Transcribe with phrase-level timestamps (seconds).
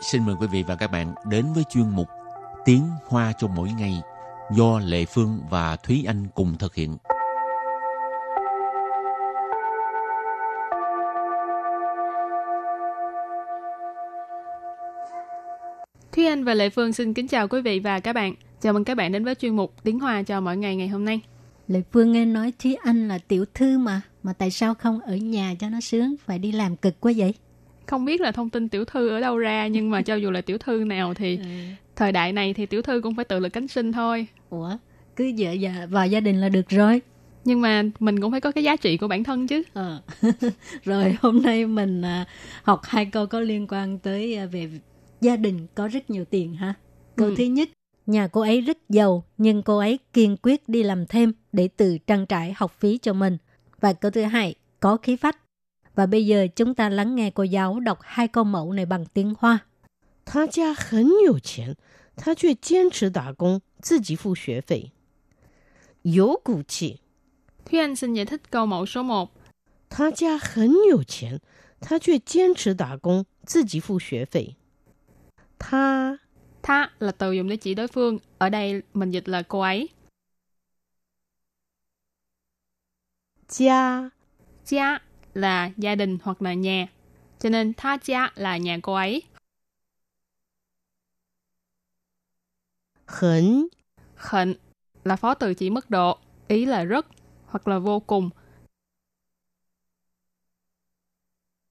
[0.00, 2.08] xin mời quý vị và các bạn đến với chuyên mục
[2.64, 4.02] Tiếng Hoa cho mỗi ngày
[4.56, 6.96] do Lệ Phương và Thúy Anh cùng thực hiện.
[16.12, 18.34] Thúy Anh và Lệ Phương xin kính chào quý vị và các bạn.
[18.60, 21.04] Chào mừng các bạn đến với chuyên mục Tiếng Hoa cho mỗi ngày ngày hôm
[21.04, 21.20] nay.
[21.68, 25.16] Lệ Phương nghe nói Thúy Anh là tiểu thư mà, mà tại sao không ở
[25.16, 27.34] nhà cho nó sướng, phải đi làm cực quá vậy?
[27.86, 30.40] Không biết là thông tin tiểu thư ở đâu ra, nhưng mà cho dù là
[30.40, 31.44] tiểu thư nào thì ừ.
[31.96, 34.26] thời đại này thì tiểu thư cũng phải tự lực cánh sinh thôi.
[34.50, 34.70] Ủa,
[35.16, 37.00] cứ vợ và vào gia đình là được rồi.
[37.44, 39.62] Nhưng mà mình cũng phải có cái giá trị của bản thân chứ.
[39.72, 40.02] Ờ.
[40.84, 42.26] rồi hôm nay mình à,
[42.62, 44.70] học hai câu có liên quan tới à, về
[45.20, 46.74] gia đình có rất nhiều tiền ha.
[47.16, 47.34] Câu ừ.
[47.38, 47.68] thứ nhất,
[48.06, 51.98] nhà cô ấy rất giàu nhưng cô ấy kiên quyết đi làm thêm để tự
[52.06, 53.36] trang trải học phí cho mình.
[53.80, 55.45] Và câu thứ hai, có khí phách.
[55.95, 59.05] Và bây giờ chúng ta lắng nghe cô giáo đọc hai câu mẫu này bằng
[59.05, 59.59] tiếng Hoa.
[60.25, 61.75] 他家很有钱，
[62.15, 64.91] 他却坚持打工，自己付学费，
[66.03, 66.99] 有骨气。
[67.65, 69.29] Thúy Anh xin giải thích câu mẫu số 1.
[69.89, 71.39] 他家很有钱，
[71.81, 74.55] 他却坚持打工，自己付学费。
[75.59, 76.19] 他
[76.61, 78.19] Tha là từ dùng để chỉ đối phương.
[78.37, 79.89] Ở đây mình dịch là cô ấy.
[83.49, 84.09] Gia
[84.65, 85.01] Gia
[85.36, 86.86] là gia đình hoặc là nhà.
[87.38, 89.22] Cho nên tha gia là nhà cô ấy.
[93.06, 93.66] Hẳn
[94.14, 94.54] Hẳn
[95.04, 97.06] là phó từ chỉ mức độ, ý là rất
[97.46, 98.30] hoặc là vô cùng.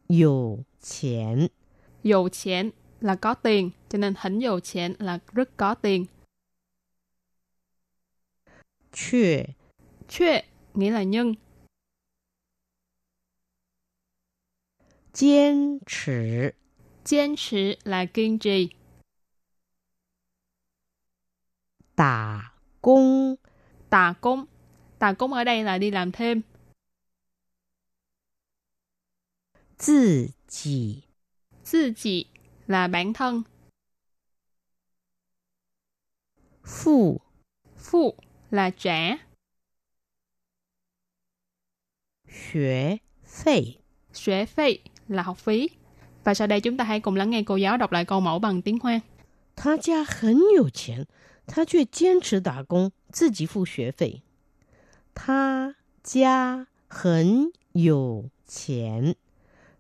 [0.09, 0.63] Dầu
[1.02, 1.47] tiền
[2.03, 6.05] Dầu tiền là có tiền, cho nên hẳn dầu tiền là rất có tiền.
[8.91, 9.45] Chue
[10.09, 11.33] Chue nghĩa là nhưng.
[15.17, 16.11] Kiên trì
[17.05, 18.69] Kiên trì là kiên trì.
[21.95, 23.35] Tà công
[23.89, 24.45] Tà công
[24.99, 26.41] Tà công ở đây là đi làm thêm.
[29.87, 31.01] Tự chỉ
[31.71, 32.25] Tự chỉ
[32.67, 33.43] là bản thân.
[36.63, 37.21] Phụ
[37.77, 38.15] Phụ
[38.51, 39.17] là trả.
[42.27, 43.77] Xuế phí
[44.13, 45.69] Xuế phí là học phí.
[46.25, 48.38] Và sau đây chúng ta hãy cùng lắng nghe cô giáo đọc lại câu mẫu
[48.38, 49.00] bằng tiếng Hoa.
[49.56, 51.06] 他家很有钱，
[51.47, 54.22] 他却坚持打工，自己付学费。
[55.14, 59.16] 他家很有钱，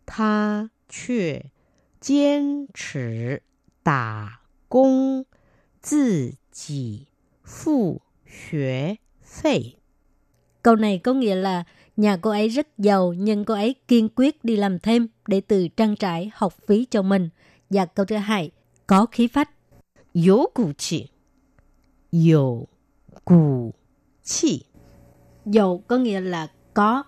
[0.04, 1.46] 他却
[1.98, 3.42] 坚持
[3.82, 5.24] 打工，
[5.80, 7.06] 自己
[7.42, 9.76] 付学费。
[10.62, 11.64] Câu này có nghĩa là
[11.97, 15.67] nhà cô ấy rất giàu nhưng cô ấy kiên quyết đi làm thêm để từ
[15.67, 17.29] trang trải học phí cho mình.
[17.69, 18.51] Và câu thứ hai,
[18.87, 19.49] có khí phách.
[20.13, 21.07] Yếu cụ chỉ.
[22.11, 22.67] Yếu
[23.25, 23.73] cụ
[24.23, 24.63] chỉ.
[25.45, 27.03] Dầu có nghĩa là có.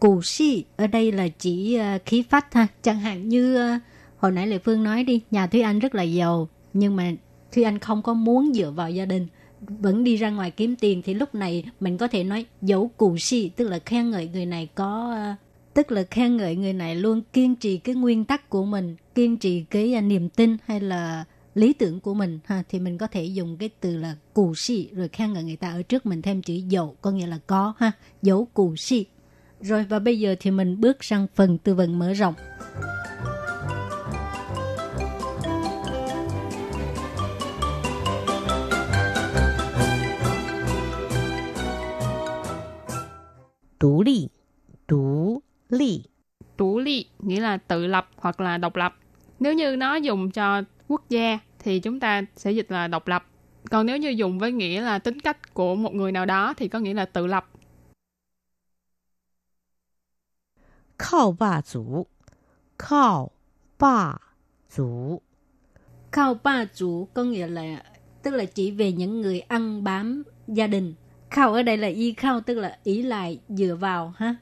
[0.00, 2.66] Cụ si ở đây là chỉ ờ, khí phách ha.
[2.82, 3.78] Chẳng hạn như ờ,
[4.18, 7.12] hồi nãy Lệ Phương nói đi, nhà Thúy Anh rất là giàu nhưng mà
[7.52, 9.26] Thúy Anh không có muốn dựa vào gia đình
[9.68, 13.18] vẫn đi ra ngoài kiếm tiền thì lúc này mình có thể nói dấu cụ
[13.18, 15.34] si, tức là khen ngợi người này có ờ,
[15.74, 19.36] tức là khen ngợi người này luôn kiên trì cái nguyên tắc của mình, kiên
[19.36, 21.24] trì cái ờ, niềm tin hay là
[21.54, 22.62] lý tưởng của mình, ha.
[22.68, 25.72] Thì mình có thể dùng cái từ là cụ si rồi khen ngợi người ta
[25.72, 27.92] ở trước mình thêm chữ dấu có nghĩa là có, ha.
[28.22, 29.06] Dấu cụ si.
[29.60, 32.34] Rồi, và bây giờ thì mình bước sang phần tư vấn mở rộng.
[43.81, 44.27] Tú ly,
[44.87, 46.03] tú ly,
[46.57, 48.95] Chủ ly nghĩa là tự lập hoặc là độc lập.
[49.39, 53.25] Nếu như nó dùng cho quốc gia thì chúng ta sẽ dịch là độc lập.
[53.71, 56.67] Còn nếu như dùng với nghĩa là tính cách của một người nào đó thì
[56.67, 57.49] có nghĩa là tự lập.
[60.97, 62.07] 靠霸主，
[62.77, 63.31] 靠
[63.77, 64.19] 霸
[64.67, 65.21] 主，
[66.11, 67.83] Khao ba chủ có nghĩa là
[68.23, 70.93] tức là chỉ về những người ăn bám gia đình.
[71.32, 74.36] Khao ở đây là y khao tức là ý lại dựa vào ha.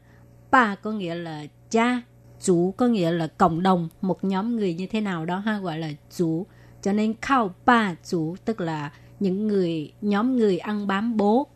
[0.50, 2.00] Ba có nghĩa là cha,
[2.42, 5.78] chủ có nghĩa là cộng đồng, một nhóm người như thế nào đó ha gọi
[5.78, 6.46] là chủ.
[6.82, 11.46] Cho nên khao ba chủ tức là những người nhóm người ăn bám bố,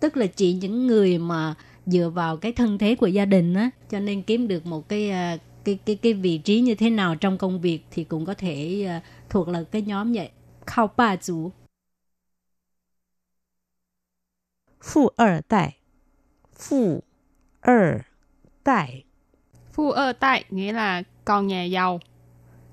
[0.00, 1.54] tức là chỉ những người mà
[1.86, 5.10] dựa vào cái thân thế của gia đình á, cho nên kiếm được một cái
[5.10, 8.34] à, cái cái cái vị trí như thế nào trong công việc thì cũng có
[8.34, 9.00] thể à,
[9.30, 10.28] thuộc là cái nhóm vậy.
[10.66, 11.50] Khao ba chủ
[14.85, 15.71] 富二代，
[16.57, 17.01] 富
[17.61, 18.05] 二
[18.63, 19.05] 代，
[19.73, 21.99] Phu ơ tại nghĩa là con nhà giàu.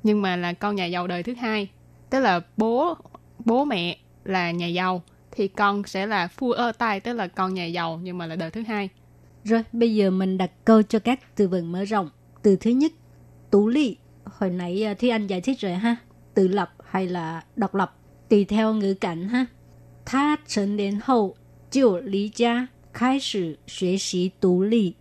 [0.03, 1.71] nhưng mà là con nhà giàu đời thứ hai.
[2.11, 2.95] Tức là bố
[3.45, 7.55] bố mẹ là nhà giàu thì con sẽ là phu ơ tai tức là con
[7.55, 8.89] nhà giàu nhưng mà là đời thứ hai.
[9.45, 12.11] Rồi, bây giờ mình đặt câu cho các từ vựng mở rộng.
[12.43, 12.93] Từ thứ nhất,
[13.51, 13.97] tú ly.
[14.25, 15.97] Hồi nãy à, Thi Anh giải thích rồi ha.
[16.35, 17.95] Tự lập hay là độc lập.
[18.29, 19.47] Tùy theo ngữ cảnh ha.
[20.07, 21.37] Tha thành niên hậu,
[21.74, 24.96] 就离家开始学习独立，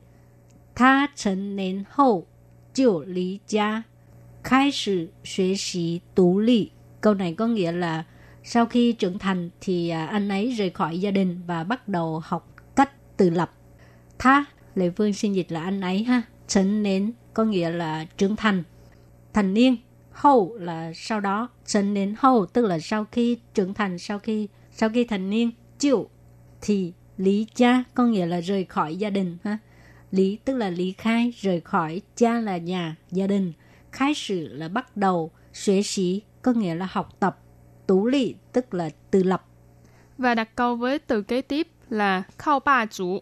[0.75, 2.27] 他成年后
[2.73, 3.85] 就离家
[4.43, 6.73] 开始学习独立。
[6.99, 8.05] Câu Câu này có nghĩa là
[8.43, 12.23] sau khi trưởng thành thì à, anh ấy rời khỏi gia đình và bắt đầu
[12.25, 13.53] học cách tự lập.
[14.19, 16.23] Tha, Lệ Phương xin dịch là anh ấy ha.
[16.49, 18.63] Trấn nến có nghĩa là trưởng thành.
[19.33, 19.77] Thành niên,
[20.11, 21.49] hậu là sau đó.
[21.67, 25.51] Trấn nến hậu tức là sau khi trưởng thành, sau khi sau khi thành niên.
[25.79, 26.09] Chịu
[26.62, 29.58] thì lý cha có nghĩa là rời khỏi gia đình ha.
[30.12, 33.54] Lý tức là lý khai, rời khỏi, cha là nhà, gia đình.
[33.92, 37.40] Khai sử là bắt đầu, xuế sĩ có nghĩa là học tập.
[37.88, 39.46] Tú lị tức là tự lập.
[40.18, 43.22] Và đặt câu với từ kế tiếp là khao ba chủ,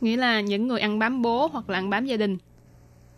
[0.00, 2.38] nghĩa là những người ăn bám bố hoặc là ăn bám gia đình.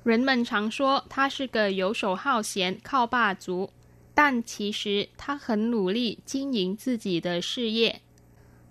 [0.04, 3.70] 人们常说他是个游手好闲、靠霸族，
[4.14, 8.00] 但其实他很努力经营自己的事业。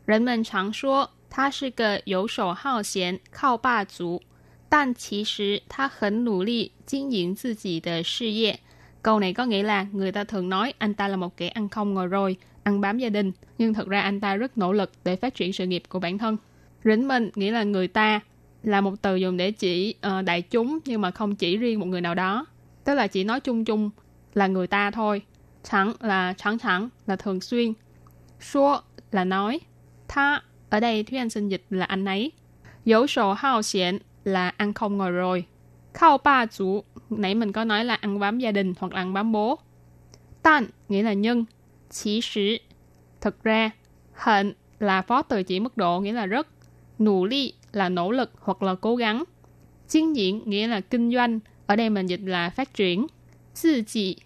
[0.06, 4.22] 人们常说他是个游手好闲、靠霸族，
[4.70, 8.60] 但其实他很努力经营自己的事业。
[9.02, 11.94] Câu này có nghĩa là người ta thường nói anh ta là một kẻ ăn không
[11.94, 15.16] ngồi rồi, ăn bám gia đình, nhưng thực ra anh ta rất nỗ lực để
[15.16, 16.38] phát triển sự nghiệp của bản thân.
[16.84, 18.20] Rỉnh mình nghĩa là người ta,
[18.64, 21.86] là một từ dùng để chỉ uh, đại chúng nhưng mà không chỉ riêng một
[21.86, 22.46] người nào đó.
[22.84, 23.90] Tức là chỉ nói chung chung
[24.34, 25.22] là người ta thôi.
[25.64, 27.74] Chẳng là chẳng chẳng là thường xuyên.
[28.40, 28.82] Số
[29.12, 29.60] là nói.
[30.15, 32.33] Tha ở đây Thúy Anh xin dịch là anh ấy.
[32.85, 35.45] Dấu sổ hao xiển là ăn không ngồi rồi.
[35.95, 39.13] Khao ba chủ, nãy mình có nói là ăn bám gia đình hoặc là ăn
[39.13, 39.59] bám bố.
[40.43, 41.45] Tan nghĩa là nhân.
[41.91, 42.57] Chỉ sử,
[43.21, 43.71] thực ra.
[44.13, 46.49] Hận là phó từ chỉ mức độ nghĩa là rất.
[46.99, 49.25] Nụ ly là nỗ lực hoặc là cố gắng.
[49.89, 53.07] Chiến diễn nghĩa là kinh doanh, ở đây mình dịch là phát triển.
[53.63, 54.17] Tự chỉ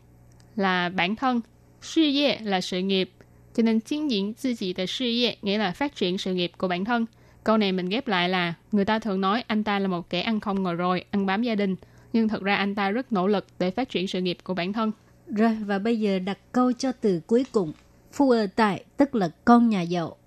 [0.56, 1.40] là bản thân.
[1.80, 3.10] Sự 业 là sự nghiệp
[3.55, 6.85] Cho nên chiến diễn tự chỉ là sự业nghĩa là phát triển sự nghiệp của bản
[6.85, 7.05] thân.
[7.43, 10.21] Câu này mình ghép lại là người ta thường nói anh ta là một kẻ
[10.21, 11.75] ăn không ngồi rồi, ăn bám gia đình.
[12.13, 14.73] Nhưng thật ra anh ta rất nỗ lực để phát triển sự nghiệp của bản
[14.73, 14.91] thân.
[15.27, 17.73] Rồi, và bây giờ đặt câu cho từ cuối cùng.
[18.11, 20.17] Phu ở tại, tức là con nhà giàu.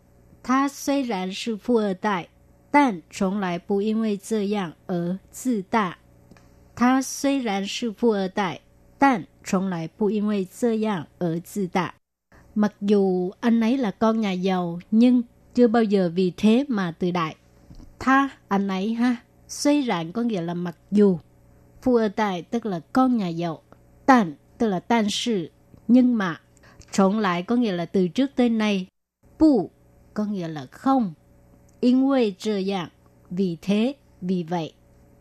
[0.43, 2.29] Tha虽然是富二代，
[2.71, 5.99] 但从来不因为这样而自大。
[6.77, 8.61] 他虽然是富二代，
[8.99, 11.95] 但从来不因为这样而自大。
[12.56, 15.22] Mặc dù anh ấy là con nhà giàu nhưng
[15.56, 17.36] chưa bao giờ vì thế mà tự đại.
[18.00, 19.16] Tha anh ấy ha,
[19.48, 21.18] suy rạn có nghĩa là mặc dù.
[21.82, 23.62] Phu ở tài tức là con nhà giàu.
[24.06, 25.50] Tàn tức là tàn sự,
[25.88, 26.42] nhưng mà.
[26.92, 28.88] Trộn lại có nghĩa là từ trước tới nay.
[29.40, 29.70] Bù
[30.14, 31.14] có nghĩa là không.
[31.80, 32.90] in quê trơ dạng,
[33.30, 34.74] vì thế, vì vậy.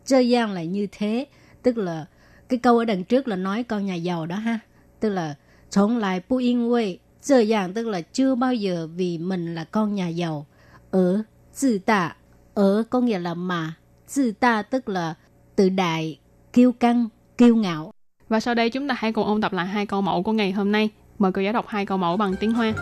[0.05, 1.25] Trơ dạng là như thế,
[1.63, 2.05] tức là
[2.49, 4.59] cái câu ở đằng trước là nói con nhà giàu đó ha.
[4.99, 5.35] Tức là
[5.69, 9.94] trộn lại bù in quê 这样 tức là chưa bao giờ vì mình là con
[9.94, 10.46] nhà giàu.
[10.90, 11.22] Ở
[11.60, 12.16] tự tạ,
[12.54, 13.74] ở có nghĩa là mà,
[14.16, 15.14] tự ta tức là
[15.56, 16.18] tự đại,
[16.52, 17.92] kiêu căng, kiêu ngạo.
[18.28, 20.52] Và sau đây chúng ta hãy cùng ôn tập lại hai câu mẫu của ngày
[20.52, 20.90] hôm nay.
[21.18, 22.74] Mời cô giáo đọc hai câu mẫu bằng tiếng Hoa.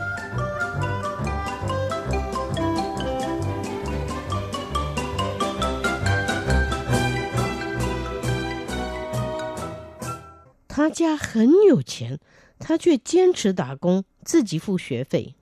[10.74, 12.18] 他家很有钱，
[12.58, 15.34] 他却坚持打工，自己付学费。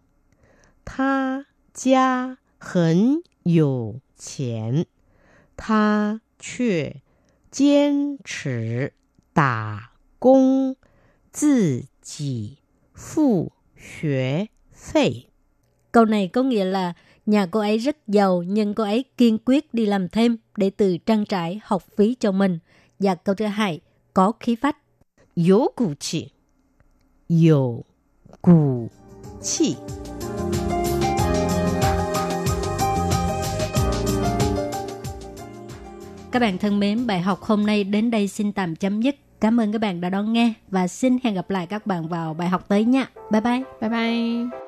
[0.84, 4.86] 他家很有钱，
[5.56, 7.02] 他却
[7.50, 8.92] 坚持
[9.32, 10.76] 打工，
[11.32, 12.58] 自己
[12.94, 15.28] 付学费。
[15.92, 16.94] Câu này có nghĩa là
[17.26, 20.96] nhà cô ấy rất giàu nhưng cô ấy kiên quyết đi làm thêm để từ
[20.98, 22.58] trang trải học phí cho mình.
[22.98, 23.80] Và câu thứ hai,
[24.14, 24.76] có khí phách.
[25.34, 26.32] 有骨气，
[27.28, 27.84] 有
[28.40, 28.88] 骨
[29.40, 29.76] 气。
[36.32, 39.16] Các bạn thân mến, bài học hôm nay đến đây xin tạm chấm dứt.
[39.40, 42.34] Cảm ơn các bạn đã đón nghe và xin hẹn gặp lại các bạn vào
[42.34, 43.06] bài học tới nha.
[43.30, 43.62] Bye bye.
[43.80, 44.63] Bye bye.